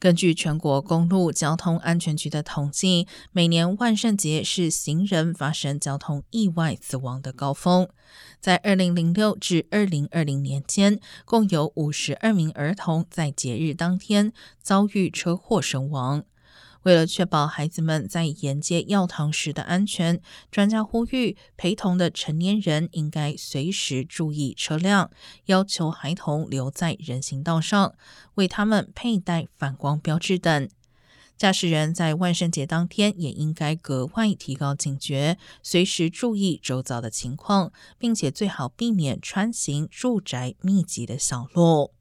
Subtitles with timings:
[0.00, 7.88] 根据全国公路交通安全局的统计，每年万圣节是行人发生交通意外死亡的高峰。
[8.40, 14.32] 在二零零六至二零二零年间，共有五十二名儿童在节日当天
[14.62, 16.24] 遭遇车祸身亡。
[16.88, 25.10] 为了确保孩子们在沿街药堂时的安全，专家呼吁陪同的成年人应该随时注意车辆，
[25.44, 27.94] 要求孩童留在人行道上，
[28.36, 30.66] 为他们佩戴反光标志等。
[31.36, 41.97] 驾驶人在万圣节当天也应该格外提高警觉，随时注意周遭的情况，并且最好避免穿行住宅密集的小路。